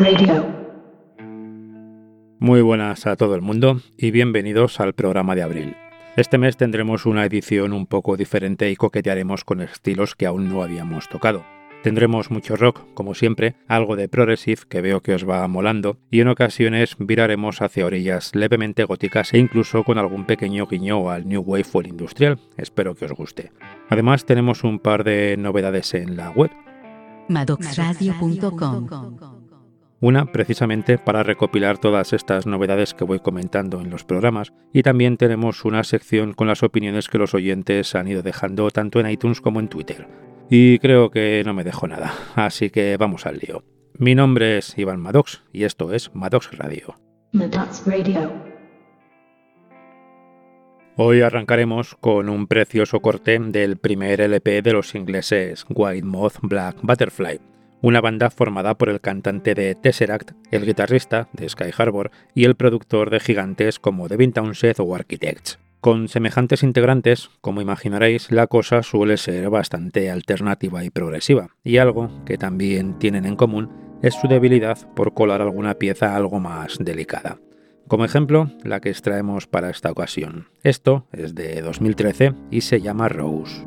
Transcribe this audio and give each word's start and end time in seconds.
Radio. 0.00 0.46
Muy 2.38 2.62
buenas 2.62 3.06
a 3.06 3.16
todo 3.16 3.34
el 3.34 3.42
mundo 3.42 3.82
y 3.98 4.10
bienvenidos 4.10 4.80
al 4.80 4.94
programa 4.94 5.34
de 5.34 5.42
abril. 5.42 5.76
Este 6.16 6.38
mes 6.38 6.56
tendremos 6.56 7.04
una 7.04 7.26
edición 7.26 7.74
un 7.74 7.86
poco 7.86 8.16
diferente 8.16 8.70
y 8.70 8.76
coquetearemos 8.76 9.44
con 9.44 9.60
estilos 9.60 10.14
que 10.14 10.24
aún 10.24 10.48
no 10.48 10.62
habíamos 10.62 11.10
tocado. 11.10 11.44
Tendremos 11.82 12.30
mucho 12.30 12.56
rock, 12.56 12.80
como 12.94 13.14
siempre, 13.14 13.56
algo 13.68 13.94
de 13.94 14.08
progressive 14.08 14.62
que 14.70 14.80
veo 14.80 15.02
que 15.02 15.12
os 15.12 15.28
va 15.28 15.46
molando, 15.48 15.98
y 16.10 16.20
en 16.20 16.28
ocasiones 16.28 16.96
viraremos 16.98 17.60
hacia 17.60 17.84
orillas 17.84 18.34
levemente 18.34 18.84
góticas 18.84 19.34
e 19.34 19.38
incluso 19.38 19.84
con 19.84 19.98
algún 19.98 20.24
pequeño 20.24 20.66
guiño 20.66 21.10
al 21.10 21.28
New 21.28 21.42
Wave 21.42 21.66
o 21.72 21.80
el 21.82 21.88
industrial. 21.88 22.38
Espero 22.56 22.94
que 22.94 23.04
os 23.04 23.12
guste. 23.12 23.52
Además, 23.90 24.24
tenemos 24.24 24.64
un 24.64 24.78
par 24.78 25.04
de 25.04 25.36
novedades 25.36 25.92
en 25.92 26.16
la 26.16 26.30
web. 26.30 26.50
madoxradio.com 27.28 29.39
Una 30.02 30.32
precisamente 30.32 30.96
para 30.96 31.22
recopilar 31.22 31.76
todas 31.76 32.14
estas 32.14 32.46
novedades 32.46 32.94
que 32.94 33.04
voy 33.04 33.20
comentando 33.20 33.82
en 33.82 33.90
los 33.90 34.04
programas 34.04 34.54
y 34.72 34.82
también 34.82 35.18
tenemos 35.18 35.66
una 35.66 35.84
sección 35.84 36.32
con 36.32 36.46
las 36.46 36.62
opiniones 36.62 37.08
que 37.08 37.18
los 37.18 37.34
oyentes 37.34 37.94
han 37.94 38.08
ido 38.08 38.22
dejando 38.22 38.70
tanto 38.70 38.98
en 38.98 39.10
iTunes 39.10 39.42
como 39.42 39.60
en 39.60 39.68
Twitter. 39.68 40.08
Y 40.48 40.78
creo 40.78 41.10
que 41.10 41.42
no 41.44 41.52
me 41.52 41.64
dejo 41.64 41.86
nada, 41.86 42.14
así 42.34 42.70
que 42.70 42.96
vamos 42.96 43.26
al 43.26 43.40
lío. 43.40 43.62
Mi 43.98 44.14
nombre 44.14 44.56
es 44.56 44.78
Iván 44.78 45.00
Maddox 45.00 45.42
y 45.52 45.64
esto 45.64 45.92
es 45.92 46.14
Maddox 46.14 46.56
Radio. 46.56 46.94
Maddox 47.32 47.86
Radio. 47.86 48.32
Hoy 50.96 51.20
arrancaremos 51.20 51.94
con 51.94 52.30
un 52.30 52.46
precioso 52.46 53.00
corte 53.00 53.38
del 53.38 53.76
primer 53.76 54.22
LP 54.22 54.62
de 54.62 54.72
los 54.72 54.94
ingleses 54.94 55.66
White 55.68 56.06
Moth 56.06 56.38
Black 56.42 56.76
Butterfly, 56.82 57.38
una 57.82 58.00
banda 58.00 58.30
formada 58.30 58.76
por 58.76 58.88
el 58.88 59.00
cantante 59.00 59.54
de 59.54 59.74
Tesseract, 59.74 60.32
el 60.50 60.66
guitarrista 60.66 61.28
de 61.32 61.48
Sky 61.48 61.70
Harbor 61.76 62.10
y 62.34 62.44
el 62.44 62.54
productor 62.54 63.10
de 63.10 63.20
gigantes 63.20 63.78
como 63.78 64.08
Devin 64.08 64.32
Townsend 64.32 64.76
o 64.80 64.94
Architects. 64.94 65.58
Con 65.80 66.08
semejantes 66.08 66.62
integrantes, 66.62 67.30
como 67.40 67.62
imaginaréis, 67.62 68.30
la 68.30 68.46
cosa 68.46 68.82
suele 68.82 69.16
ser 69.16 69.48
bastante 69.48 70.10
alternativa 70.10 70.84
y 70.84 70.90
progresiva, 70.90 71.56
y 71.64 71.78
algo 71.78 72.22
que 72.26 72.36
también 72.36 72.98
tienen 72.98 73.24
en 73.24 73.36
común 73.36 73.70
es 74.02 74.14
su 74.14 74.28
debilidad 74.28 74.76
por 74.94 75.14
colar 75.14 75.40
alguna 75.40 75.74
pieza 75.74 76.14
algo 76.14 76.38
más 76.38 76.76
delicada. 76.78 77.38
Como 77.88 78.04
ejemplo, 78.04 78.50
la 78.62 78.80
que 78.80 78.90
extraemos 78.90 79.46
para 79.46 79.70
esta 79.70 79.90
ocasión. 79.90 80.48
Esto 80.62 81.08
es 81.12 81.34
de 81.34 81.60
2013 81.62 82.34
y 82.50 82.60
se 82.60 82.80
llama 82.80 83.08
Rose. 83.08 83.66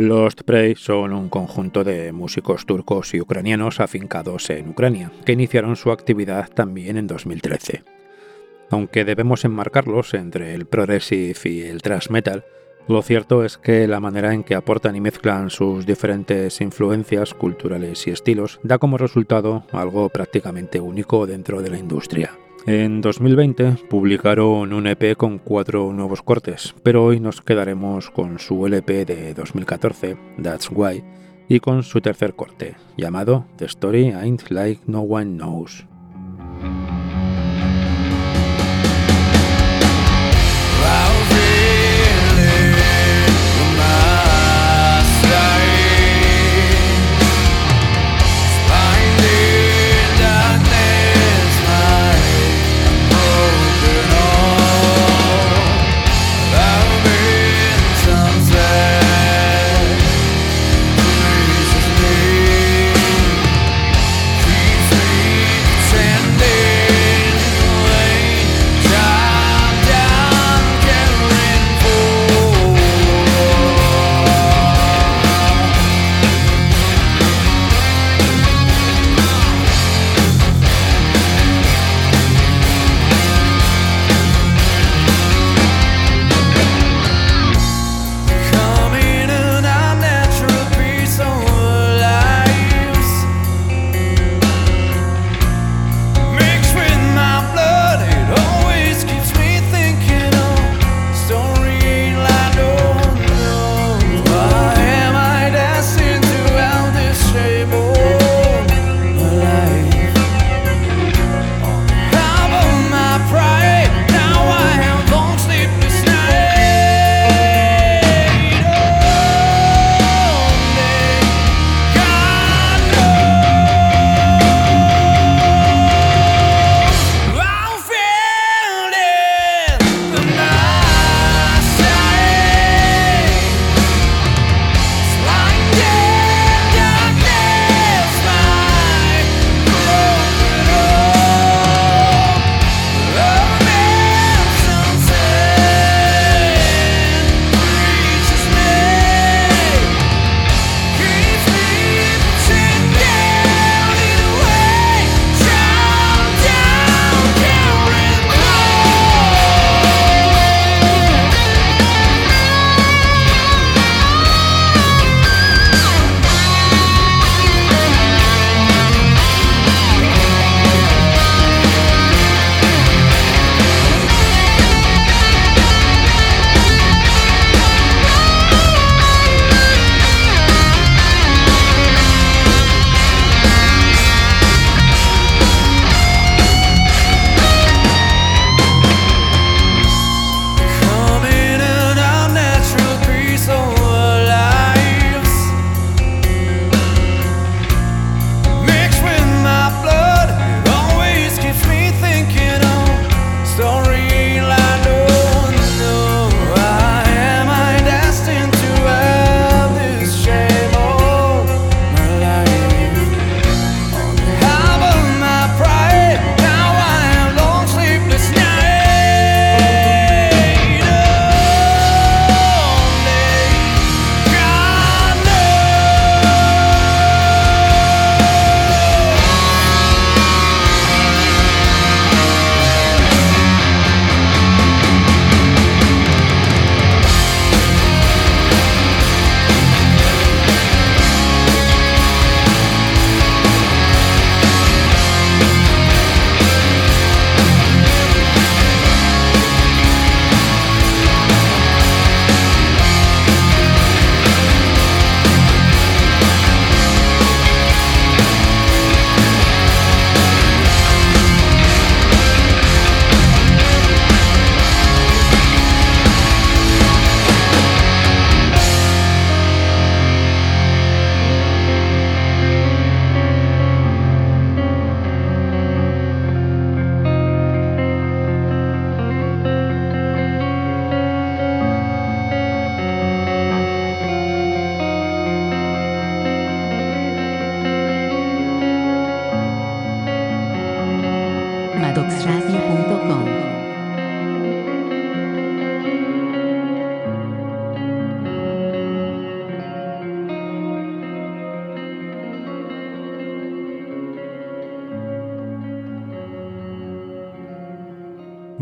Lost 0.00 0.44
Prey 0.44 0.76
son 0.76 1.12
un 1.12 1.28
conjunto 1.28 1.84
de 1.84 2.10
músicos 2.10 2.64
turcos 2.64 3.12
y 3.12 3.20
ucranianos 3.20 3.80
afincados 3.80 4.48
en 4.48 4.70
Ucrania, 4.70 5.12
que 5.26 5.32
iniciaron 5.32 5.76
su 5.76 5.92
actividad 5.92 6.48
también 6.48 6.96
en 6.96 7.06
2013. 7.06 7.84
Aunque 8.70 9.04
debemos 9.04 9.44
enmarcarlos 9.44 10.14
entre 10.14 10.54
el 10.54 10.64
progressive 10.64 11.38
y 11.44 11.60
el 11.64 11.82
thrash 11.82 12.08
metal, 12.08 12.46
lo 12.88 13.02
cierto 13.02 13.44
es 13.44 13.58
que 13.58 13.86
la 13.86 14.00
manera 14.00 14.32
en 14.32 14.42
que 14.42 14.54
aportan 14.54 14.96
y 14.96 15.02
mezclan 15.02 15.50
sus 15.50 15.84
diferentes 15.84 16.62
influencias 16.62 17.34
culturales 17.34 18.06
y 18.06 18.10
estilos 18.10 18.58
da 18.62 18.78
como 18.78 18.96
resultado 18.96 19.64
algo 19.70 20.08
prácticamente 20.08 20.80
único 20.80 21.26
dentro 21.26 21.60
de 21.60 21.70
la 21.70 21.78
industria. 21.78 22.38
En 22.66 23.00
2020 23.00 23.76
publicaron 23.88 24.72
un 24.74 24.86
EP 24.86 25.16
con 25.16 25.38
cuatro 25.38 25.92
nuevos 25.92 26.22
cortes, 26.22 26.74
pero 26.82 27.04
hoy 27.04 27.18
nos 27.18 27.40
quedaremos 27.40 28.10
con 28.10 28.38
su 28.38 28.66
LP 28.66 29.06
de 29.06 29.32
2014, 29.32 30.16
That's 30.42 30.70
Why, 30.70 31.02
y 31.48 31.60
con 31.60 31.82
su 31.82 32.02
tercer 32.02 32.34
corte, 32.34 32.76
llamado 32.98 33.46
The 33.56 33.64
Story 33.64 34.10
Ain't 34.10 34.50
Like 34.50 34.82
No 34.86 35.00
One 35.00 35.36
Knows. 35.36 35.86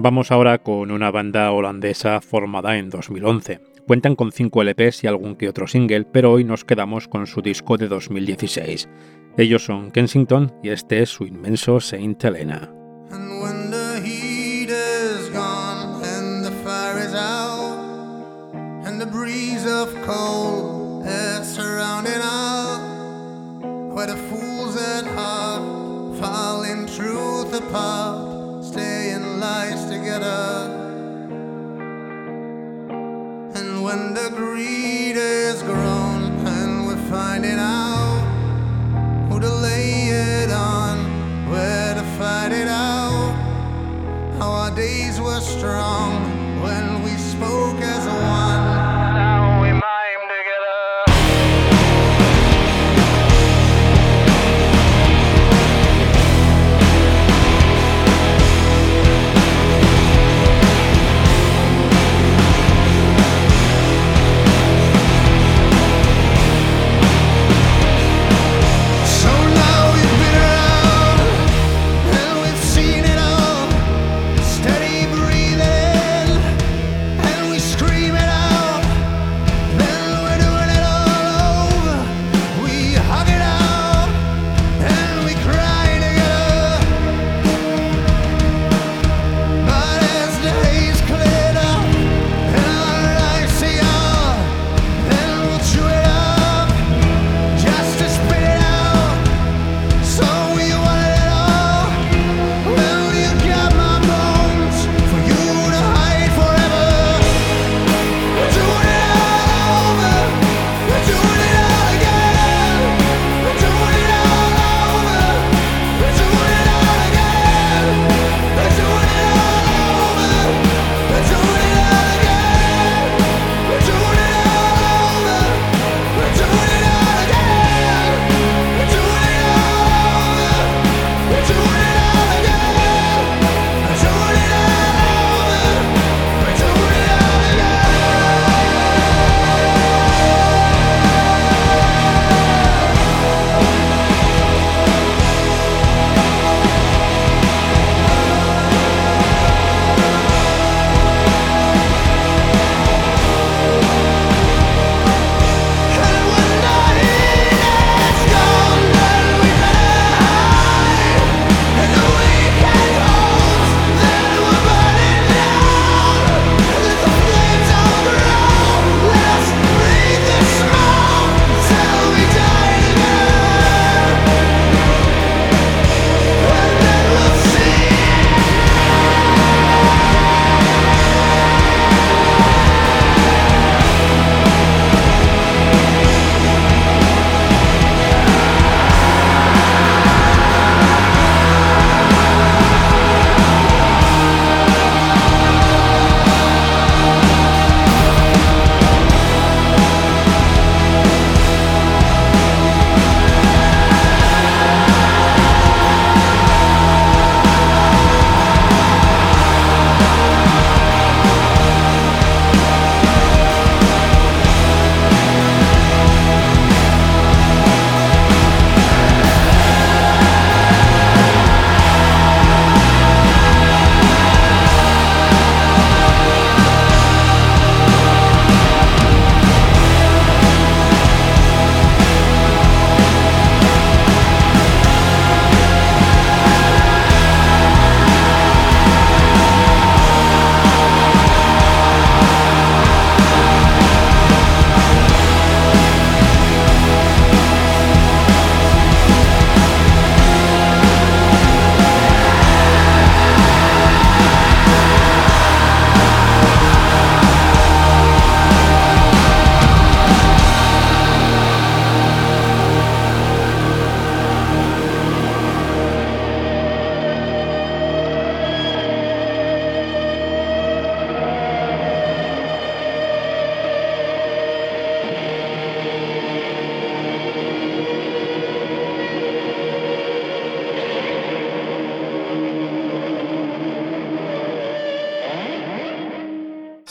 Vamos 0.09 0.33
ahora 0.33 0.57
con 0.57 0.91
una 0.91 1.11
banda 1.11 1.53
holandesa 1.53 2.23
formada 2.23 2.79
en 2.79 2.89
2011. 2.89 3.61
Cuentan 3.87 4.17
con 4.17 4.33
5 4.33 4.63
LPs 4.63 5.05
e 5.05 5.07
y 5.07 5.07
algún 5.07 5.37
que 5.37 5.51
otro 5.51 5.67
single, 5.67 6.07
pero 6.07 6.33
hoy 6.33 6.45
nos 6.45 6.65
quedamos 6.65 7.09
con 7.09 7.27
su 7.27 7.43
disco 7.43 7.77
de 7.77 7.89
2016. 7.89 8.89
Ellos 9.37 9.67
son 9.67 9.91
Kensington 9.91 10.55
y 10.63 10.71
este 10.71 11.03
es 11.03 11.11
su 11.11 11.27
inmenso 11.27 11.79
Saint 11.81 12.25
Helena. 12.25 12.73
nights 29.49 29.85
together. 29.85 30.47
And 33.59 33.69
when 33.85 34.01
the 34.19 34.29
greed 34.41 35.17
is 35.17 35.63
grown, 35.63 36.21
and 36.55 36.71
we're 36.87 37.05
finding 37.17 37.59
out 37.59 38.21
who 39.29 39.37
to 39.47 39.53
lay 39.69 39.93
it 40.43 40.51
on, 40.51 40.97
where 41.51 41.95
to 41.99 42.05
fight 42.19 42.53
it 42.63 42.69
out. 42.69 43.33
How 44.39 44.51
our 44.63 44.73
days 44.85 45.17
were 45.27 45.43
strong 45.57 46.13
when 46.65 46.85
we 47.05 47.13
spoke 47.33 47.81
as 47.95 48.05
one. 48.07 48.38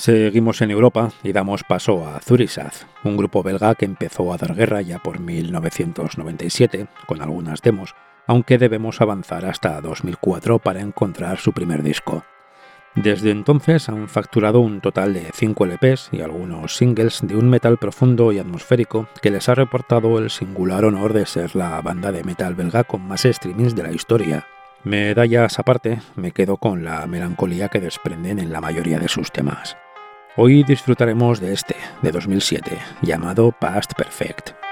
Seguimos 0.08 0.62
en 0.62 0.72
Europa 0.72 1.12
y 1.22 1.34
damos 1.34 1.66
paso 1.66 2.08
a 2.08 2.22
Zurisaz, 2.22 2.88
un 3.04 3.18
grupo 3.18 3.44
belga 3.44 3.76
que 3.76 3.84
empezó 3.84 4.32
a 4.32 4.38
dar 4.38 4.56
guerra 4.56 4.82
ya 4.82 5.00
por 5.00 5.20
1997 5.20 6.88
con 7.06 7.22
algunas 7.22 7.62
demos, 7.62 7.94
aunque 8.26 8.58
debemos 8.58 9.02
avanzar 9.02 9.46
hasta 9.46 9.82
2004 9.82 10.60
para 10.60 10.80
encontrar 10.80 11.40
su 11.40 11.52
primer 11.52 11.84
disco. 11.84 12.24
Desde 12.96 13.32
entonces 13.32 13.90
han 13.90 14.08
facturado 14.08 14.62
un 14.62 14.80
total 14.80 15.14
de 15.14 15.30
5 15.34 15.66
LPs 15.66 16.08
y 16.14 16.22
algunos 16.22 16.78
singles 16.78 17.20
de 17.22 17.36
un 17.36 17.50
metal 17.50 17.78
profundo 17.78 18.32
y 18.32 18.40
atmosférico 18.40 19.10
que 19.22 19.30
les 19.30 19.50
ha 19.50 19.56
reportado 19.56 20.20
el 20.20 20.30
singular 20.30 20.86
honor 20.86 21.12
de 21.12 21.26
ser 21.26 21.54
la 21.54 21.82
banda 21.82 22.14
de 22.14 22.24
metal 22.24 22.56
belga 22.56 22.86
con 22.86 23.06
más 23.06 23.24
streamings 23.24 23.76
de 23.76 23.84
la 23.84 23.92
historia, 23.92 24.48
Medallas 24.84 25.60
aparte, 25.60 26.00
me 26.16 26.32
quedo 26.32 26.56
con 26.56 26.86
la 26.86 27.06
melancolía 27.08 27.68
que 27.68 27.82
desprenden 27.82 28.40
en 28.40 28.54
la 28.54 28.62
mayoría 28.62 29.00
de 29.00 29.10
sus 29.10 29.34
temas. 29.34 29.76
Hoy 30.40 30.64
disfrutaremos 30.64 31.40
de 31.40 31.52
este, 31.52 31.76
de 32.04 32.12
2007, 32.12 32.78
llamado 33.02 33.52
Past 33.52 33.94
Perfect. 33.98 34.67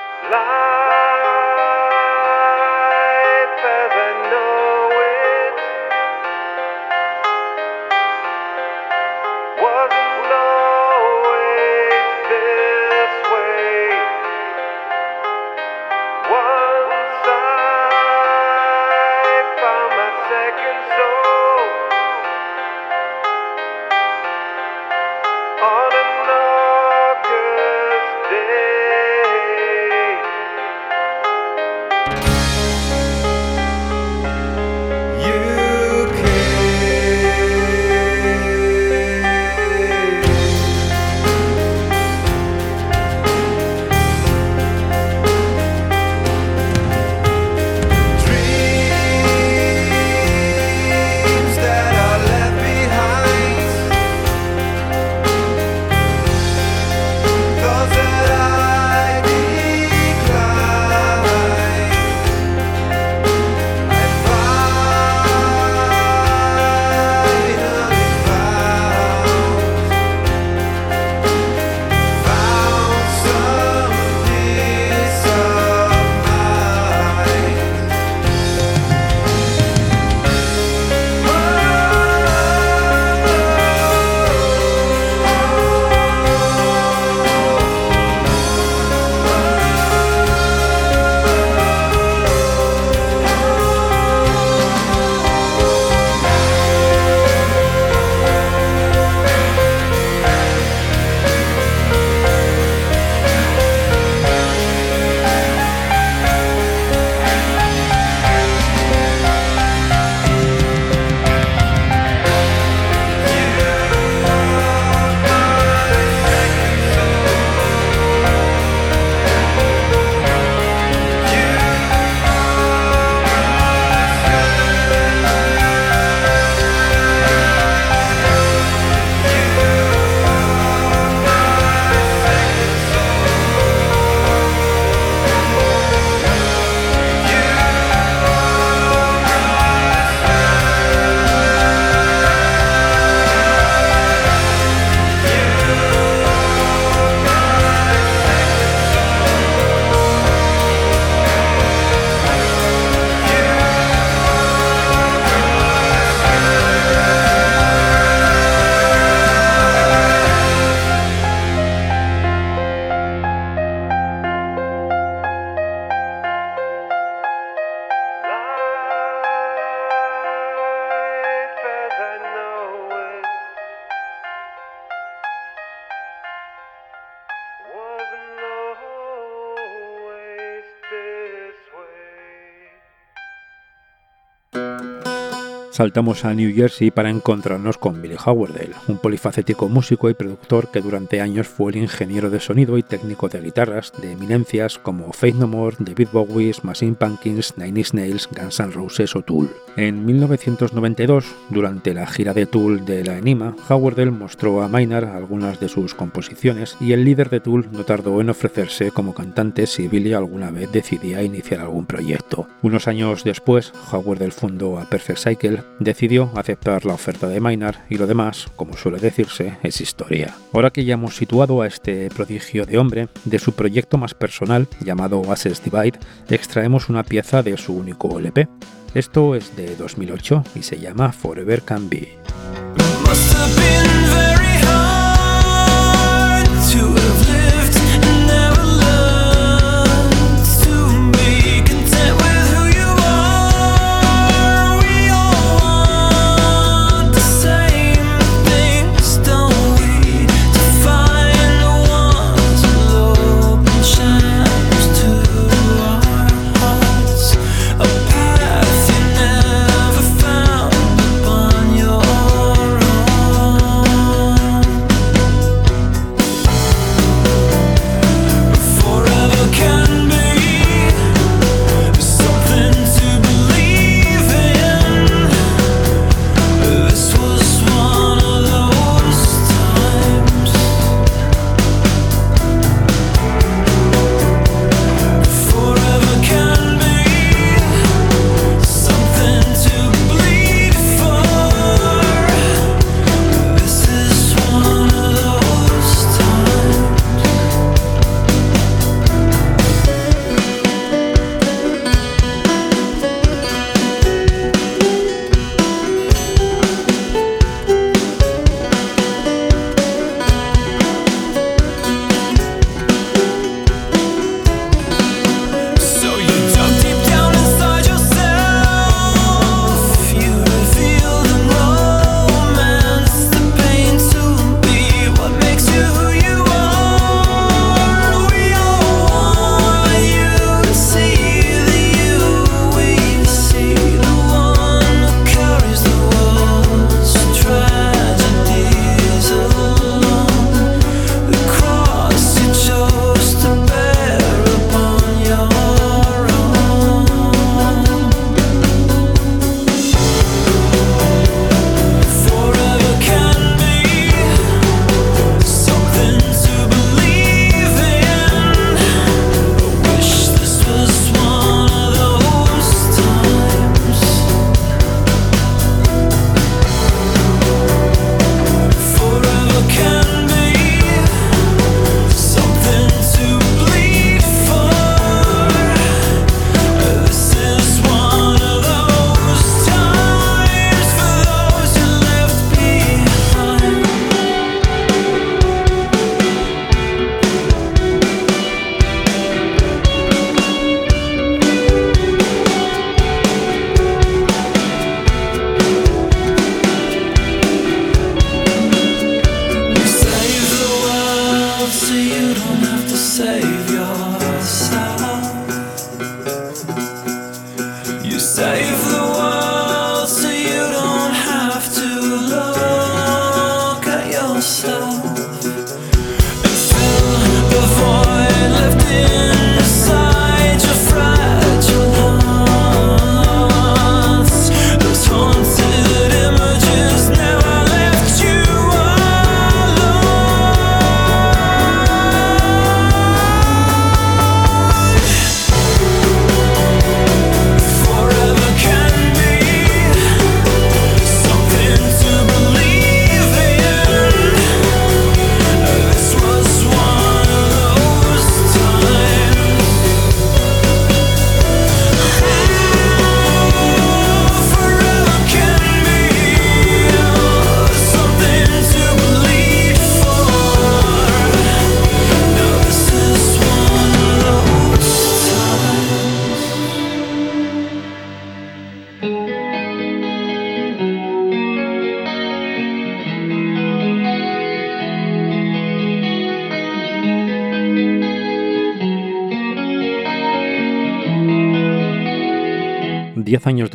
Saltamos 185.76 186.24
a 186.24 186.34
New 186.34 186.56
Jersey 186.56 186.90
para 186.90 187.10
encontrarnos 187.10 187.78
con 187.78 188.02
Billy 188.02 188.16
Howardale, 188.16 188.72
un 188.88 188.98
polifacético 188.98 189.68
músico 189.68 190.10
y 190.10 190.14
productor 190.14 190.72
que 190.72 190.80
durante 190.80 191.20
años 191.20 191.50
fue 191.50 191.74
el 191.74 191.80
ingeniero 191.80 192.30
de 192.30 192.40
sonido 192.40 192.78
y 192.78 192.84
técnico 192.84 193.28
de 193.28 193.42
guitarras 193.42 193.92
de 194.02 194.14
eminencias 194.14 194.80
como 194.80 195.12
Faith 195.12 195.36
No 195.36 195.50
More, 195.50 195.76
David 195.80 196.08
Bowie, 196.14 196.54
Machine 196.64 196.96
Pumpkins, 196.96 197.58
Nine 197.58 197.82
Inch 197.82 197.92
Nails, 197.94 198.30
Guns 198.32 198.62
N' 198.62 198.72
Roses 198.72 199.18
o 199.18 199.22
Tool. 199.22 199.50
En 199.78 200.06
1992, 200.06 201.26
durante 201.50 201.94
la 201.94 202.08
gira 202.08 202.34
de 202.34 202.46
Tool 202.46 202.86
de 202.86 203.04
la 203.04 203.18
Enima, 203.18 203.58
Howardale 203.68 204.10
mostró 204.10 204.64
a 204.64 204.70
Maynard 204.70 205.10
algunas 205.10 205.60
de 205.60 205.68
sus 205.68 205.94
composiciones 205.94 206.78
y 206.80 206.94
el 206.94 207.04
líder 207.04 207.30
de 207.30 207.42
Tool 207.42 207.68
no 207.74 207.84
tardó 207.84 208.22
en 208.22 208.30
ofrecerse 208.30 208.92
como 208.92 209.14
cantante 209.14 209.68
si 209.68 209.90
Billy 209.90 210.14
alguna 210.14 210.50
vez 210.50 210.72
decidía 210.72 211.24
iniciar 211.24 211.60
algún 211.60 211.86
proyecto. 211.86 212.48
Unos 212.62 212.88
años 212.88 213.26
después, 213.26 213.74
Howardale 213.92 214.32
fundó 214.32 214.80
a 214.80 214.86
Perfect 214.86 215.20
Cycle, 215.20 215.64
decidió 215.80 216.32
aceptar 216.36 216.86
la 216.86 216.94
oferta 216.94 217.28
de 217.28 217.42
Maynard 217.42 217.76
y 217.90 217.98
lo 217.98 218.08
demás, 218.08 218.48
como 218.56 218.78
suele 218.78 219.00
decirse, 219.00 219.58
es 219.62 219.82
historia. 219.82 220.36
Ahora 220.54 220.70
que 220.70 220.86
ya 220.86 220.94
hemos 220.94 221.18
situado 221.18 221.62
a 221.62 221.68
este 221.68 222.08
prodigio 222.12 222.66
de 222.66 222.78
hombre, 222.78 223.10
de 223.26 223.40
su 223.40 223.52
proyecto 223.52 223.98
más 223.98 224.14
personal, 224.14 224.70
llamado 224.80 225.30
Access 225.30 225.62
Divide, 225.62 226.00
extraemos 226.30 226.88
una 226.88 227.04
pieza 227.04 227.44
de 227.44 227.58
su 227.58 227.76
único 227.76 228.18
LP. 228.18 228.48
Esto 228.96 229.36
es 229.36 229.54
de 229.58 229.76
2008 229.76 230.44
y 230.56 230.64
se 230.64 230.80
llama 230.80 231.12
Forever 231.12 231.62
Can 231.64 231.90
Be. 231.90 232.18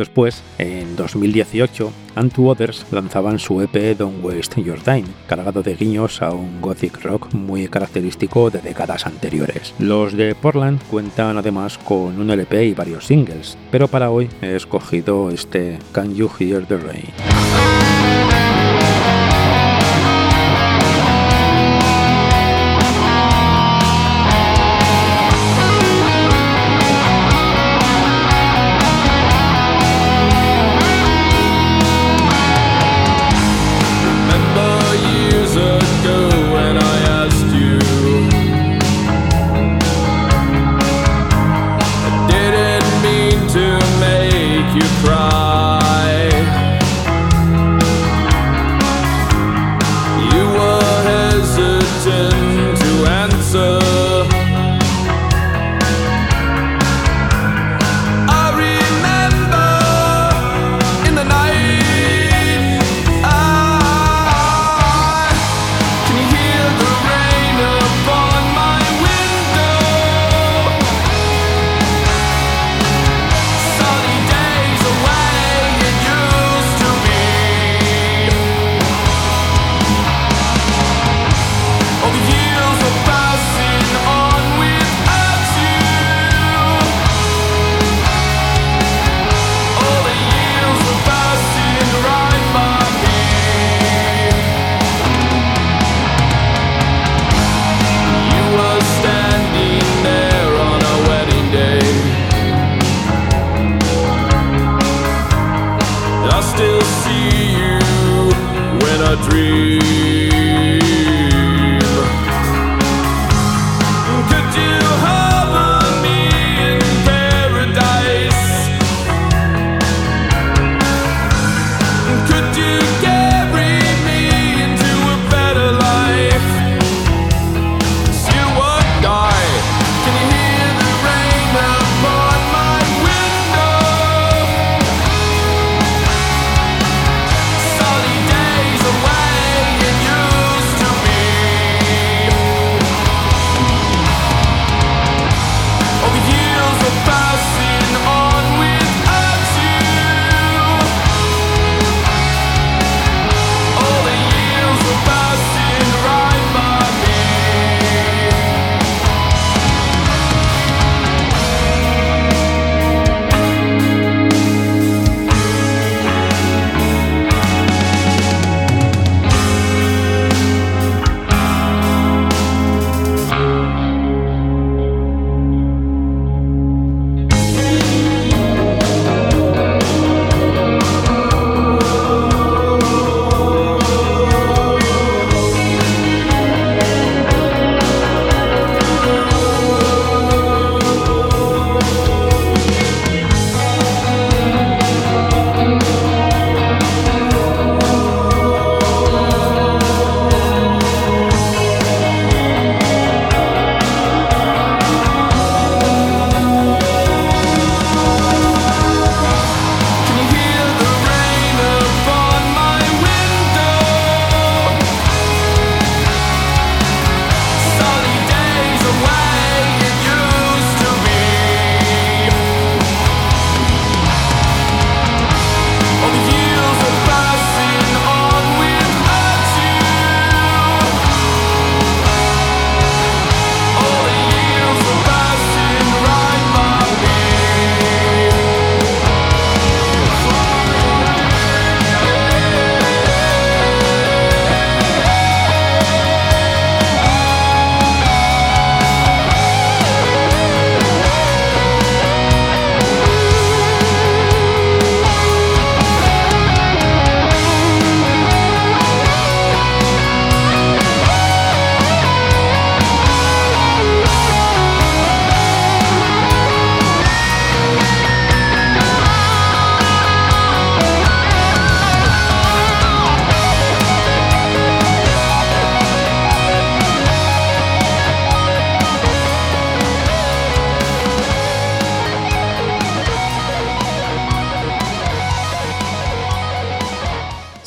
después, 0.01 0.43
en 0.59 0.97
2018, 0.97 1.93
And 2.17 2.33
Two 2.33 2.49
Others 2.49 2.87
lanzaban 2.91 3.39
su 3.39 3.61
EP 3.61 3.97
Don't 3.97 4.25
Waste 4.25 4.63
Your 4.63 4.81
Time, 4.81 5.05
cargado 5.29 5.63
de 5.63 5.77
guiños 5.77 6.21
a 6.23 6.33
un 6.33 6.61
gothic 6.61 7.03
rock 7.03 7.33
muy 7.33 7.69
característico 7.69 8.51
de 8.51 8.61
décadas 8.61 9.07
anteriores. 9.07 9.75
Los 9.79 10.17
de 10.17 10.35
Portland 10.35 10.83
cuentan 10.91 11.39
además 11.39 11.79
con 11.79 12.21
un 12.21 12.31
LP 12.31 12.67
y 12.67 12.75
varios 12.75 13.07
singles, 13.07 13.57
pero 13.71 13.87
para 13.87 14.11
hoy 14.11 14.29
he 14.43 14.57
escogido 14.57 15.31
este 15.31 15.79
Can 15.93 16.15
You 16.15 16.29
Hear 16.39 16.67
the 16.67 16.77
Rain. 16.77 17.70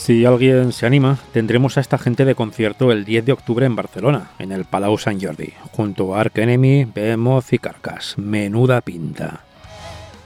Si 0.03 0.25
alguien 0.25 0.73
se 0.73 0.85
anima, 0.85 1.17
tendremos 1.31 1.77
a 1.77 1.79
esta 1.79 1.97
gente 1.97 2.25
de 2.25 2.35
concierto 2.35 2.91
el 2.91 3.05
10 3.05 3.23
de 3.23 3.31
octubre 3.31 3.65
en 3.65 3.77
Barcelona, 3.77 4.31
en 4.37 4.51
el 4.51 4.65
Palau 4.65 4.97
Sant 4.97 5.23
Jordi, 5.23 5.53
junto 5.71 6.13
a 6.13 6.19
Ark 6.19 6.37
Enemy, 6.39 6.83
Behemoth 6.93 7.53
y 7.53 7.57
Carcas. 7.57 8.17
Menuda 8.17 8.81
pinta. 8.81 9.45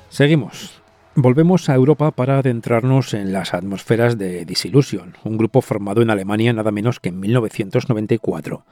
Seguimos. 0.09 0.81
Volvemos 1.13 1.69
a 1.69 1.75
Europa 1.75 2.09
para 2.09 2.39
adentrarnos 2.39 3.13
en 3.13 3.31
las 3.31 3.53
atmósferas 3.53 4.17
de 4.17 4.45
Disillusion, 4.45 5.15
un 5.23 5.37
grupo 5.37 5.61
formado 5.61 6.01
en 6.01 6.09
Alemania 6.09 6.53
nada 6.53 6.71
menos 6.71 6.99
que 6.99 7.09
en 7.09 7.19
1994. 7.19 8.65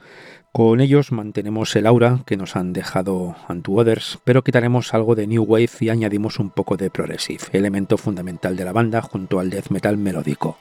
Con 0.50 0.80
ellos 0.80 1.12
mantenemos 1.12 1.76
el 1.76 1.86
aura 1.86 2.22
que 2.26 2.36
nos 2.36 2.56
han 2.56 2.72
dejado 2.72 3.36
Unto 3.48 3.70
Others, 3.70 4.18
pero 4.24 4.42
quitaremos 4.42 4.92
algo 4.92 5.14
de 5.14 5.28
New 5.28 5.44
Wave 5.44 5.70
y 5.78 5.88
añadimos 5.88 6.40
un 6.40 6.50
poco 6.50 6.76
de 6.76 6.90
Progressive, 6.90 7.44
elemento 7.52 7.96
fundamental 7.96 8.56
de 8.56 8.64
la 8.64 8.72
banda 8.72 9.02
junto 9.02 9.38
al 9.38 9.50
death 9.50 9.70
metal 9.70 9.96
melódico. 9.98 10.58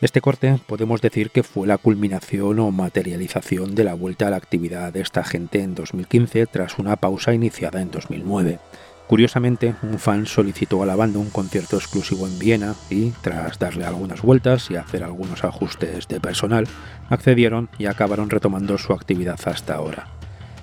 Este 0.00 0.20
corte 0.20 0.60
podemos 0.68 1.00
decir 1.00 1.30
que 1.30 1.42
fue 1.42 1.66
la 1.66 1.76
culminación 1.76 2.60
o 2.60 2.70
materialización 2.70 3.74
de 3.74 3.82
la 3.82 3.94
vuelta 3.94 4.28
a 4.28 4.30
la 4.30 4.36
actividad 4.36 4.92
de 4.92 5.00
esta 5.00 5.24
gente 5.24 5.60
en 5.60 5.74
2015 5.74 6.46
tras 6.46 6.78
una 6.78 6.94
pausa 6.94 7.34
iniciada 7.34 7.82
en 7.82 7.90
2009. 7.90 8.60
Curiosamente, 9.08 9.74
un 9.82 9.98
fan 9.98 10.26
solicitó 10.26 10.84
a 10.84 10.86
la 10.86 10.94
banda 10.94 11.18
un 11.18 11.30
concierto 11.30 11.76
exclusivo 11.76 12.28
en 12.28 12.38
Viena 12.38 12.76
y, 12.90 13.10
tras 13.22 13.58
darle 13.58 13.86
algunas 13.86 14.22
vueltas 14.22 14.70
y 14.70 14.76
hacer 14.76 15.02
algunos 15.02 15.42
ajustes 15.42 16.06
de 16.06 16.20
personal, 16.20 16.68
accedieron 17.10 17.68
y 17.76 17.86
acabaron 17.86 18.30
retomando 18.30 18.78
su 18.78 18.92
actividad 18.92 19.40
hasta 19.46 19.74
ahora. 19.74 20.06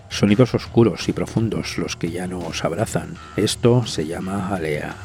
Sonidos 0.07 0.53
oscuros 0.53 1.09
y 1.09 1.13
profundos 1.13 1.77
los 1.77 1.97
que 1.97 2.09
ya 2.09 2.25
nos 2.27 2.63
abrazan. 2.63 3.15
Esto 3.35 3.85
se 3.85 4.05
llama 4.05 4.55
Alea. 4.55 4.95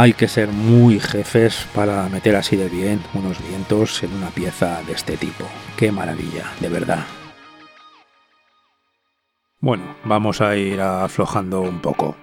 Hay 0.00 0.12
que 0.12 0.28
ser 0.28 0.52
muy 0.52 1.00
jefes 1.00 1.66
para 1.74 2.08
meter 2.08 2.36
así 2.36 2.54
de 2.54 2.68
bien 2.68 3.00
unos 3.14 3.36
vientos 3.48 4.00
en 4.04 4.12
una 4.12 4.28
pieza 4.28 4.80
de 4.86 4.92
este 4.92 5.16
tipo. 5.16 5.44
Qué 5.76 5.90
maravilla, 5.90 6.44
de 6.60 6.68
verdad. 6.68 7.04
Bueno, 9.58 9.96
vamos 10.04 10.40
a 10.40 10.56
ir 10.56 10.80
aflojando 10.80 11.62
un 11.62 11.80
poco. 11.80 12.14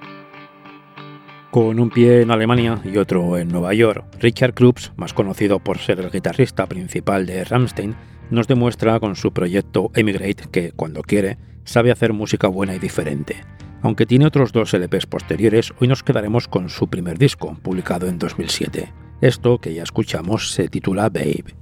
Con 1.51 1.81
un 1.81 1.89
pie 1.89 2.21
en 2.21 2.31
Alemania 2.31 2.79
y 2.85 2.95
otro 2.95 3.37
en 3.37 3.49
Nueva 3.49 3.73
York, 3.73 4.05
Richard 4.21 4.53
Krups, 4.53 4.93
más 4.95 5.13
conocido 5.13 5.59
por 5.59 5.79
ser 5.79 5.99
el 5.99 6.11
guitarrista 6.11 6.67
principal 6.67 7.25
de 7.25 7.43
Rammstein, 7.43 7.93
nos 8.29 8.47
demuestra 8.47 9.01
con 9.01 9.17
su 9.17 9.33
proyecto 9.33 9.91
Emigrate 9.95 10.45
que, 10.49 10.71
cuando 10.71 11.01
quiere, 11.01 11.37
sabe 11.65 11.91
hacer 11.91 12.13
música 12.13 12.47
buena 12.47 12.73
y 12.73 12.79
diferente. 12.79 13.43
Aunque 13.81 14.05
tiene 14.05 14.25
otros 14.25 14.51
dos 14.51 14.73
LPs 14.73 15.05
posteriores, 15.05 15.73
hoy 15.79 15.87
nos 15.87 16.03
quedaremos 16.03 16.47
con 16.47 16.69
su 16.69 16.87
primer 16.87 17.17
disco, 17.17 17.57
publicado 17.61 18.07
en 18.07 18.17
2007. 18.17 18.93
Esto 19.21 19.59
que 19.59 19.73
ya 19.73 19.83
escuchamos 19.83 20.51
se 20.51 20.67
titula 20.67 21.09
Babe. 21.09 21.55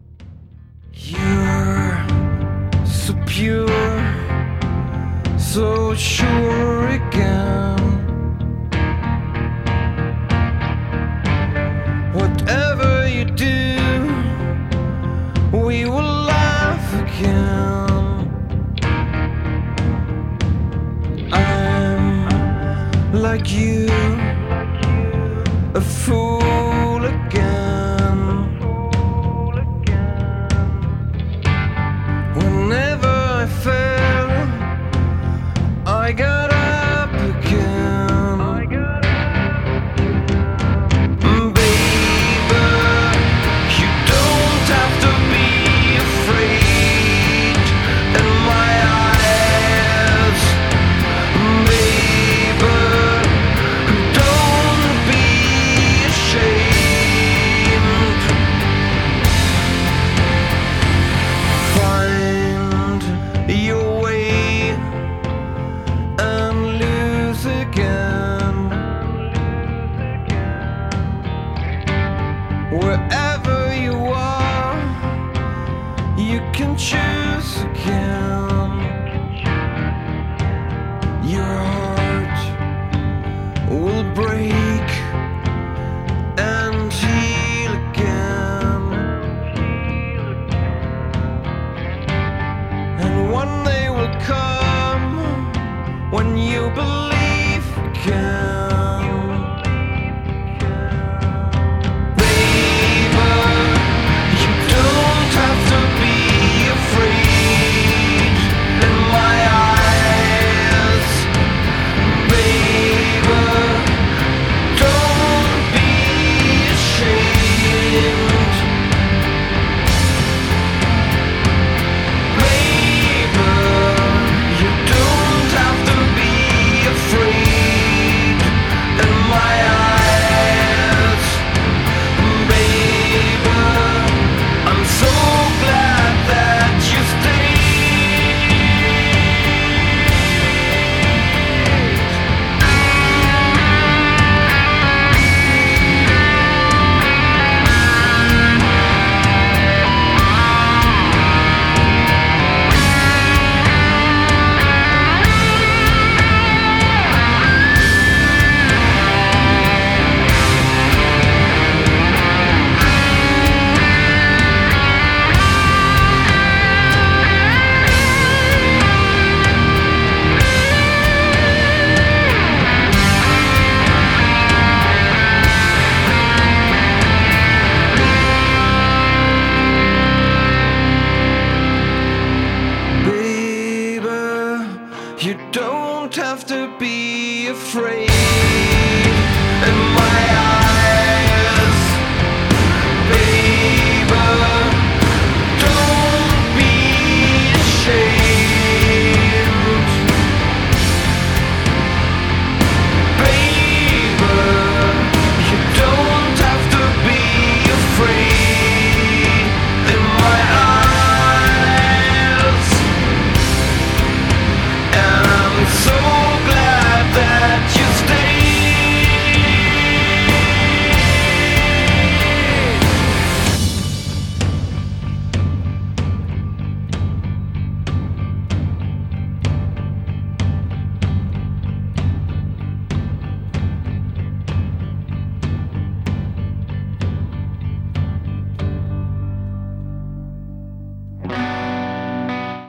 Whatever 12.14 13.08
you 13.08 13.26
do, 13.26 14.08
we 15.52 15.86
will 15.86 16.26
laugh 16.28 16.94
again. 17.02 17.83
Like 23.14 23.52
you, 23.52 23.86
a 25.76 25.82
fool 25.82 26.73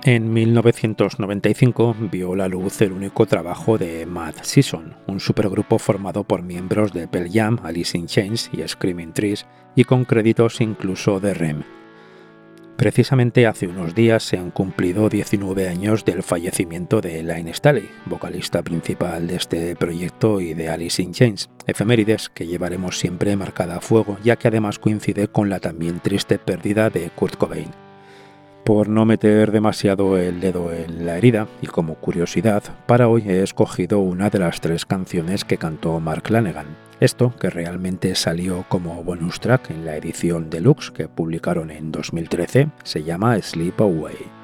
En 0.06 0.34
1995 0.34 1.96
vio 2.12 2.36
la 2.36 2.46
luz 2.46 2.82
el 2.82 2.92
único 2.92 3.24
trabajo 3.24 3.78
de 3.78 4.04
Mad 4.04 4.34
Season, 4.42 4.94
un 5.06 5.18
supergrupo 5.18 5.78
formado 5.78 6.24
por 6.24 6.42
miembros 6.42 6.92
de 6.92 7.08
Pearl 7.08 7.30
Jam, 7.32 7.58
Alice 7.62 7.96
in 7.96 8.06
Chains 8.06 8.50
y 8.52 8.68
Screaming 8.68 9.14
Trees, 9.14 9.46
y 9.74 9.84
con 9.84 10.04
créditos 10.04 10.60
incluso 10.60 11.20
de 11.20 11.32
Rem. 11.32 11.62
Precisamente 12.76 13.46
hace 13.46 13.66
unos 13.66 13.94
días 13.94 14.24
se 14.24 14.36
han 14.36 14.50
cumplido 14.50 15.08
19 15.08 15.70
años 15.70 16.04
del 16.04 16.22
fallecimiento 16.22 17.00
de 17.00 17.22
Line 17.22 17.54
Staley, 17.54 17.88
vocalista 18.04 18.62
principal 18.62 19.26
de 19.26 19.36
este 19.36 19.74
proyecto 19.74 20.38
y 20.38 20.52
de 20.52 20.68
Alice 20.68 21.00
in 21.00 21.12
Chains, 21.12 21.48
efemérides 21.66 22.28
que 22.28 22.46
llevaremos 22.46 22.98
siempre 22.98 23.34
marcada 23.36 23.76
a 23.76 23.80
fuego, 23.80 24.18
ya 24.22 24.36
que 24.36 24.48
además 24.48 24.78
coincide 24.78 25.28
con 25.28 25.48
la 25.48 25.60
también 25.60 26.00
triste 26.00 26.38
pérdida 26.38 26.90
de 26.90 27.08
Kurt 27.08 27.36
Cobain. 27.36 27.83
Por 28.64 28.88
no 28.88 29.04
meter 29.04 29.52
demasiado 29.52 30.16
el 30.16 30.40
dedo 30.40 30.72
en 30.72 31.04
la 31.04 31.18
herida, 31.18 31.48
y 31.60 31.66
como 31.66 31.96
curiosidad, 31.96 32.62
para 32.86 33.08
hoy 33.08 33.24
he 33.26 33.42
escogido 33.42 33.98
una 34.00 34.30
de 34.30 34.38
las 34.38 34.62
tres 34.62 34.86
canciones 34.86 35.44
que 35.44 35.58
cantó 35.58 36.00
Mark 36.00 36.30
Lanegan. 36.30 36.74
Esto, 36.98 37.34
que 37.38 37.50
realmente 37.50 38.14
salió 38.14 38.64
como 38.70 39.04
bonus 39.04 39.38
track 39.38 39.70
en 39.70 39.84
la 39.84 39.96
edición 39.96 40.48
deluxe 40.48 40.92
que 40.92 41.08
publicaron 41.08 41.70
en 41.70 41.92
2013, 41.92 42.70
se 42.84 43.02
llama 43.02 43.38
Sleep 43.38 43.78
Away. 43.82 44.43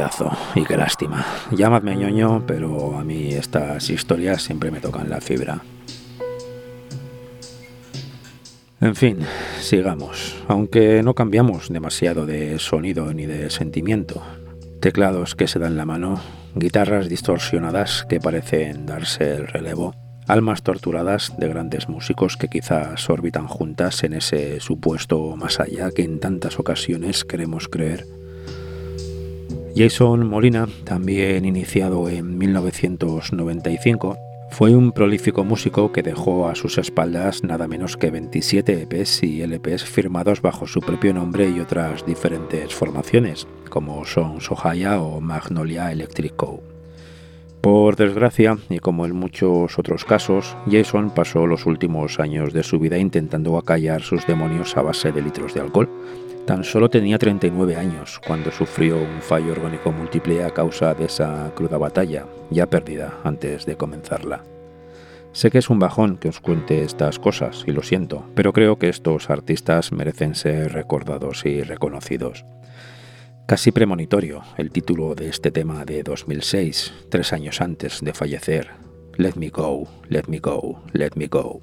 Sonidazo 0.00 0.30
y 0.54 0.64
qué 0.64 0.76
lástima. 0.76 1.26
Llamadme 1.50 1.94
ñoño, 1.96 2.44
pero 2.46 2.98
a 2.98 3.04
mí 3.04 3.32
estas 3.32 3.90
historias 3.90 4.42
siempre 4.42 4.70
me 4.70 4.80
tocan 4.80 5.10
la 5.10 5.20
fibra. 5.20 5.60
En 8.80 8.96
fin, 8.96 9.18
sigamos. 9.60 10.42
Aunque 10.48 11.02
no 11.02 11.14
cambiamos 11.14 11.68
demasiado 11.68 12.24
de 12.24 12.58
sonido 12.58 13.12
ni 13.12 13.26
de 13.26 13.50
sentimiento. 13.50 14.22
Teclados 14.80 15.34
que 15.34 15.46
se 15.46 15.58
dan 15.58 15.76
la 15.76 15.84
mano, 15.84 16.18
guitarras 16.54 17.10
distorsionadas 17.10 18.06
que 18.08 18.20
parecen 18.20 18.86
darse 18.86 19.34
el 19.34 19.48
relevo, 19.48 19.94
almas 20.26 20.62
torturadas 20.62 21.34
de 21.36 21.48
grandes 21.48 21.90
músicos 21.90 22.38
que 22.38 22.48
quizás 22.48 23.10
orbitan 23.10 23.48
juntas 23.48 24.02
en 24.04 24.14
ese 24.14 24.60
supuesto 24.60 25.36
más 25.36 25.60
allá 25.60 25.90
que 25.90 26.02
en 26.02 26.20
tantas 26.20 26.58
ocasiones 26.58 27.26
queremos 27.26 27.68
creer. 27.68 28.19
Jason 29.74 30.26
Molina, 30.26 30.68
también 30.84 31.44
iniciado 31.44 32.08
en 32.08 32.36
1995, 32.38 34.18
fue 34.50 34.74
un 34.74 34.90
prolífico 34.92 35.44
músico 35.44 35.92
que 35.92 36.02
dejó 36.02 36.48
a 36.48 36.56
sus 36.56 36.76
espaldas 36.76 37.44
nada 37.44 37.68
menos 37.68 37.96
que 37.96 38.10
27 38.10 38.82
EPs 38.82 39.22
y 39.22 39.42
LPs 39.42 39.84
firmados 39.84 40.42
bajo 40.42 40.66
su 40.66 40.80
propio 40.80 41.14
nombre 41.14 41.48
y 41.48 41.60
otras 41.60 42.04
diferentes 42.04 42.74
formaciones, 42.74 43.46
como 43.68 44.04
son 44.04 44.40
Sohaya 44.40 45.00
o 45.00 45.20
Magnolia 45.20 45.92
Electric 45.92 46.34
Co. 46.34 46.60
Por 47.60 47.94
desgracia, 47.94 48.56
y 48.70 48.78
como 48.78 49.04
en 49.06 49.14
muchos 49.14 49.78
otros 49.78 50.04
casos, 50.04 50.56
Jason 50.70 51.10
pasó 51.14 51.46
los 51.46 51.66
últimos 51.66 52.18
años 52.18 52.52
de 52.52 52.62
su 52.62 52.78
vida 52.78 52.98
intentando 52.98 53.56
acallar 53.56 54.02
sus 54.02 54.26
demonios 54.26 54.76
a 54.76 54.82
base 54.82 55.12
de 55.12 55.22
litros 55.22 55.54
de 55.54 55.60
alcohol. 55.60 55.88
Tan 56.46 56.64
solo 56.64 56.90
tenía 56.90 57.18
39 57.18 57.76
años 57.76 58.20
cuando 58.26 58.50
sufrió 58.50 58.96
un 58.96 59.20
fallo 59.20 59.52
orgánico 59.52 59.92
múltiple 59.92 60.42
a 60.42 60.50
causa 60.50 60.94
de 60.94 61.04
esa 61.04 61.52
cruda 61.54 61.78
batalla, 61.78 62.26
ya 62.50 62.66
perdida 62.66 63.18
antes 63.24 63.66
de 63.66 63.76
comenzarla. 63.76 64.42
Sé 65.32 65.50
que 65.50 65.58
es 65.58 65.70
un 65.70 65.78
bajón 65.78 66.16
que 66.16 66.28
os 66.28 66.40
cuente 66.40 66.82
estas 66.82 67.20
cosas, 67.20 67.62
y 67.66 67.70
lo 67.70 67.82
siento, 67.82 68.24
pero 68.34 68.52
creo 68.52 68.78
que 68.78 68.88
estos 68.88 69.30
artistas 69.30 69.92
merecen 69.92 70.34
ser 70.34 70.72
recordados 70.72 71.46
y 71.46 71.62
reconocidos. 71.62 72.44
Casi 73.46 73.70
premonitorio 73.72 74.42
el 74.56 74.70
título 74.70 75.14
de 75.14 75.28
este 75.28 75.50
tema 75.50 75.84
de 75.84 76.02
2006, 76.02 76.92
tres 77.10 77.32
años 77.32 77.60
antes 77.60 78.00
de 78.00 78.12
fallecer. 78.12 78.70
Let 79.16 79.34
me 79.36 79.50
go, 79.50 79.88
let 80.08 80.24
me 80.28 80.38
go, 80.38 80.82
let 80.92 81.10
me 81.16 81.26
go. 81.26 81.62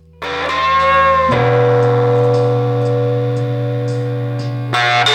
man. 4.78 5.06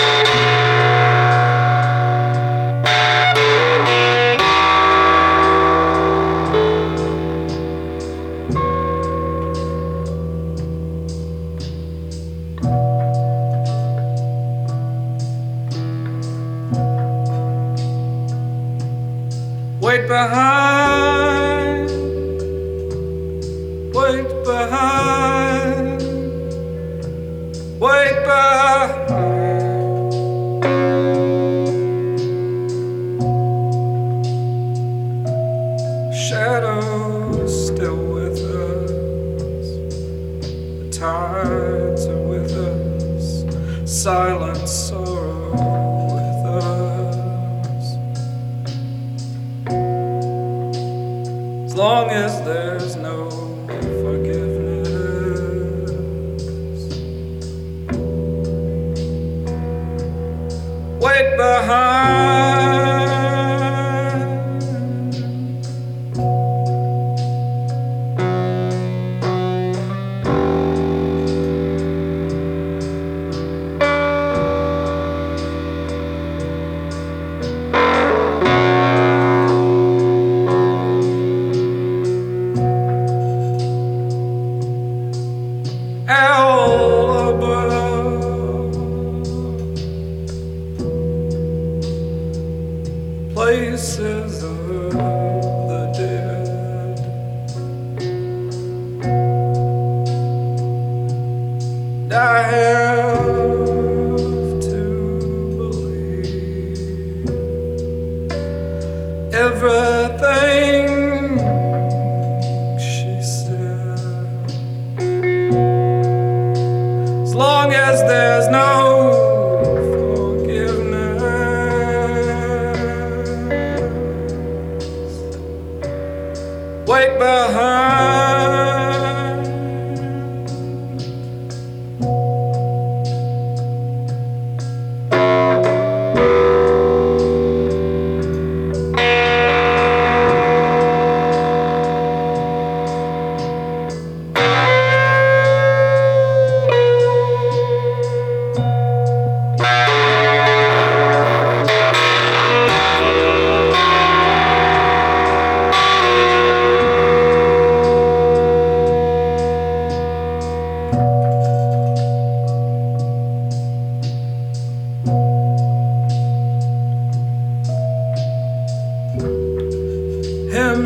Tides 41.03 42.05
are 42.05 42.21
with 42.21 42.49
us, 42.53 43.43
silent 43.83 44.69
sorrow 44.69 45.22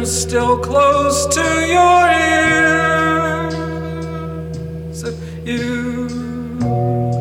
Still 0.07 0.57
close 0.59 1.25
to 1.25 1.41
your 1.67 2.09
ears. 3.51 3.53
If 5.03 5.15
you 5.45 6.07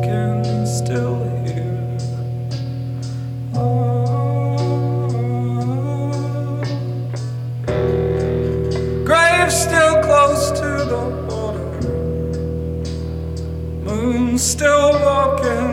can 0.03 0.65
still 0.65 1.17
hear. 1.45 1.97
Oh. 3.55 4.57
Grave 9.03 9.51
still 9.51 10.01
close 10.03 10.51
to 10.51 10.69
the 10.91 11.03
water. 11.27 11.81
Moon 13.83 14.37
still 14.37 14.93
walking 14.93 15.66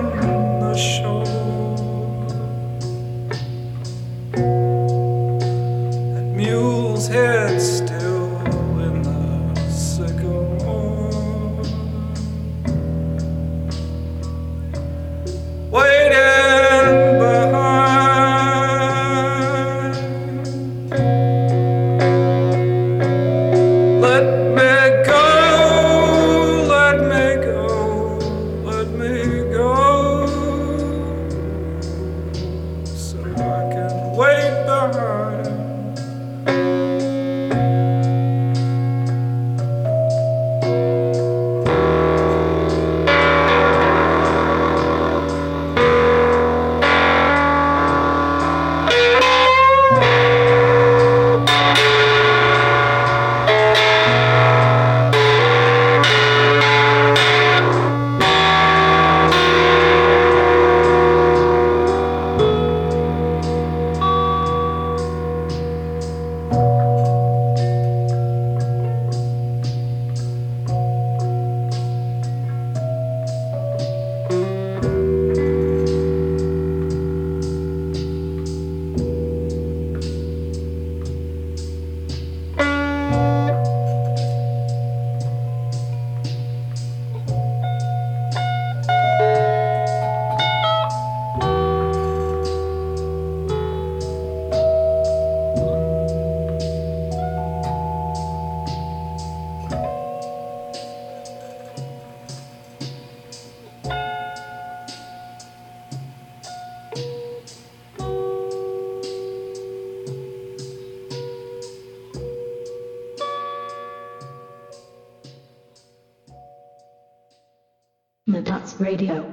Radio. 118.85 119.25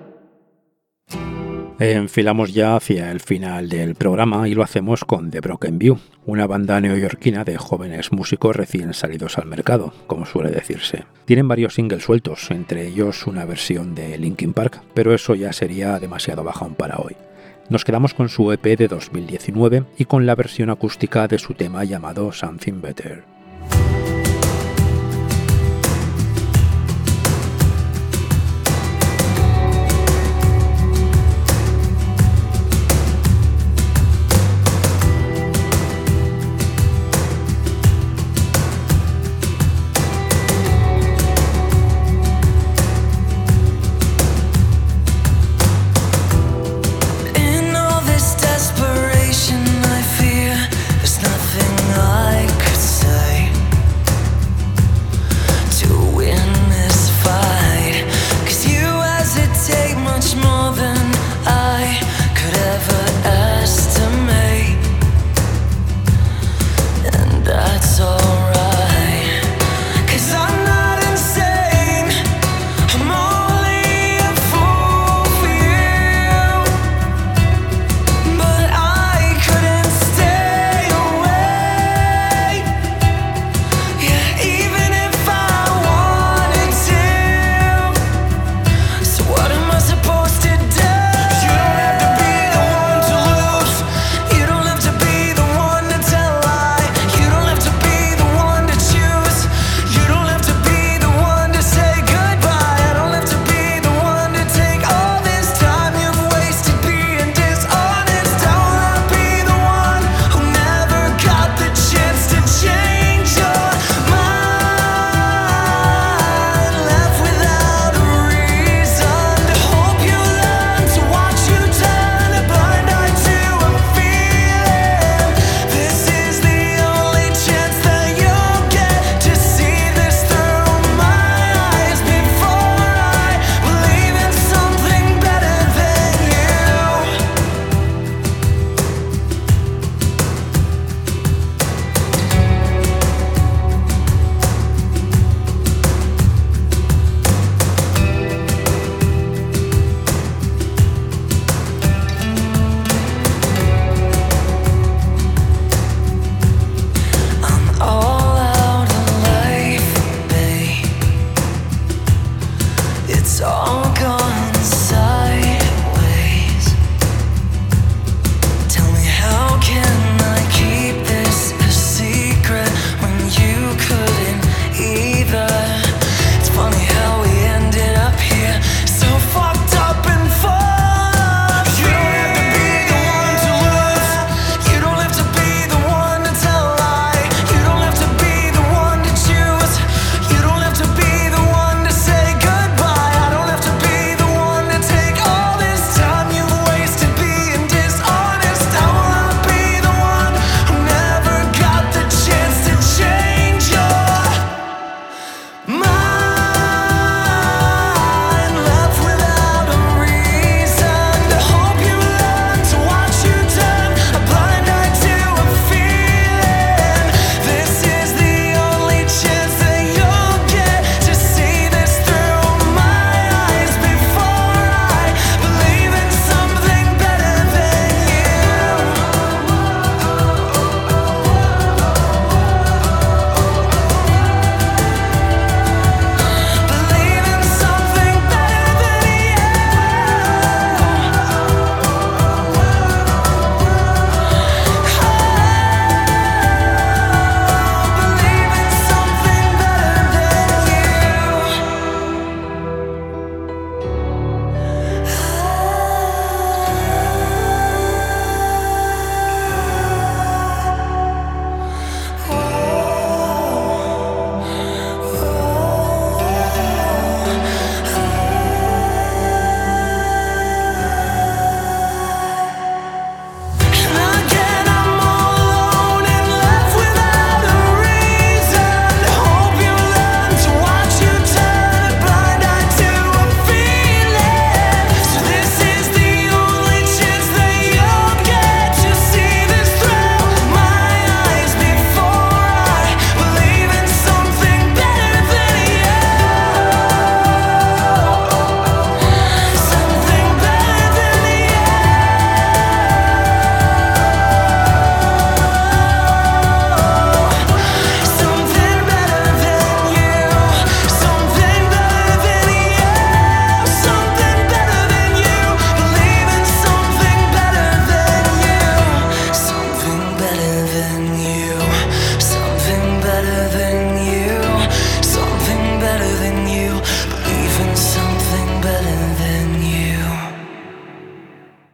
Enfilamos 1.78 2.54
ya 2.54 2.78
hacia 2.78 3.12
el 3.12 3.20
final 3.20 3.68
del 3.68 3.96
programa 3.96 4.48
y 4.48 4.54
lo 4.54 4.64
hacemos 4.64 5.04
con 5.04 5.30
The 5.30 5.42
Broken 5.42 5.78
View, 5.78 6.00
una 6.26 6.48
banda 6.48 6.80
neoyorquina 6.80 7.44
de 7.44 7.58
jóvenes 7.58 8.14
músicos 8.14 8.56
recién 8.56 8.94
salidos 8.94 9.38
al 9.38 9.48
mercado, 9.48 9.94
como 10.08 10.26
suele 10.26 10.52
decirse. 10.52 11.04
Tienen 11.26 11.50
varios 11.50 11.74
singles 11.74 12.04
sueltos, 12.04 12.50
entre 12.50 12.88
ellos 12.88 13.28
una 13.28 13.44
versión 13.44 13.94
de 13.94 14.18
Linkin 14.18 14.54
Park, 14.54 14.84
pero 14.94 15.14
eso 15.14 15.36
ya 15.36 15.52
sería 15.52 16.00
demasiado 16.00 16.46
bajón 16.46 16.76
para 16.76 17.00
hoy. 17.00 17.18
Nos 17.68 17.84
quedamos 17.84 18.14
con 18.14 18.30
su 18.30 18.54
EP 18.54 18.78
de 18.78 18.88
2019 18.88 19.84
y 19.98 20.06
con 20.06 20.26
la 20.26 20.36
versión 20.36 20.70
acústica 20.70 21.28
de 21.28 21.40
su 21.40 21.56
tema 21.56 21.84
llamado 21.84 22.32
Something 22.32 22.80
Better. 22.80 23.26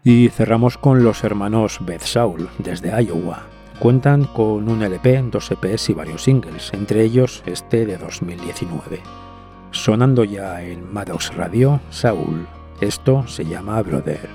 Y 0.10 0.30
cerramos 0.30 0.78
con 0.78 1.04
los 1.04 1.26
hermanos 1.26 1.80
Beth 1.82 2.04
Saul, 2.04 2.48
desde 2.60 2.92
Iowa. 3.04 3.44
Cuentan 3.78 4.24
con 4.24 4.70
un 4.70 4.82
LP, 4.82 5.22
dos 5.24 5.52
EPs 5.52 5.90
y 5.90 5.94
varios 5.94 6.24
singles, 6.24 6.72
entre 6.74 7.04
ellos 7.04 7.44
este 7.46 7.86
de 7.86 7.98
2019. 7.98 9.02
Sonando 9.72 10.24
ya 10.24 10.62
en 10.64 10.94
Maddox 10.94 11.36
Radio, 11.36 11.82
Saul. 11.90 12.48
Esto 12.80 13.28
se 13.28 13.44
llama 13.44 13.82
Brother. 13.82 14.30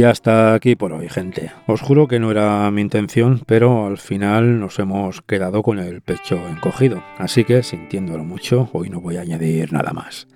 ya 0.00 0.10
está 0.10 0.54
aquí 0.54 0.76
por 0.76 0.92
hoy, 0.92 1.08
gente. 1.08 1.52
Os 1.66 1.80
juro 1.80 2.08
que 2.08 2.18
no 2.18 2.30
era 2.30 2.70
mi 2.70 2.80
intención, 2.80 3.42
pero 3.46 3.86
al 3.86 3.98
final 3.98 4.58
nos 4.58 4.78
hemos 4.78 5.20
quedado 5.22 5.62
con 5.62 5.78
el 5.78 6.00
pecho 6.00 6.36
encogido. 6.48 7.02
Así 7.18 7.44
que, 7.44 7.62
sintiéndolo 7.62 8.24
mucho, 8.24 8.70
hoy 8.72 8.88
no 8.88 9.00
voy 9.00 9.16
a 9.18 9.20
añadir 9.20 9.72
nada 9.72 9.92
más. 9.92 10.26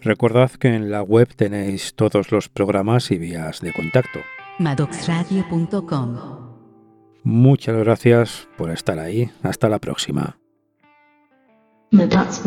Recordad 0.00 0.50
que 0.52 0.68
en 0.68 0.90
la 0.90 1.02
web 1.02 1.34
tenéis 1.34 1.94
todos 1.94 2.30
los 2.30 2.48
programas 2.48 3.10
y 3.10 3.18
vías 3.18 3.60
de 3.60 3.72
contacto. 3.72 4.20
Madoxradio.com 4.58 6.16
Muchas 7.22 7.76
gracias 7.76 8.48
por 8.56 8.70
estar 8.70 8.98
ahí. 8.98 9.30
Hasta 9.42 9.68
la 9.68 9.78
próxima. 9.78 10.38
Madox 11.90 12.44